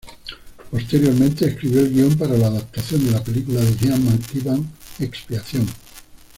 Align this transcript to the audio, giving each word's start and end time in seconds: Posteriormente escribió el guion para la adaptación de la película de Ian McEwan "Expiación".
Posteriormente 0.71 1.45
escribió 1.45 1.81
el 1.81 1.93
guion 1.93 2.17
para 2.17 2.35
la 2.35 2.47
adaptación 2.47 3.05
de 3.05 3.11
la 3.11 3.23
película 3.23 3.61
de 3.61 3.75
Ian 3.85 4.03
McEwan 4.03 4.67
"Expiación". 4.97 5.67